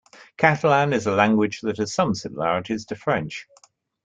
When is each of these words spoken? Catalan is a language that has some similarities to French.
Catalan 0.35 0.93
is 0.93 1.05
a 1.05 1.11
language 1.11 1.61
that 1.61 1.77
has 1.77 1.93
some 1.93 2.15
similarities 2.15 2.85
to 2.85 2.95
French. 2.95 3.45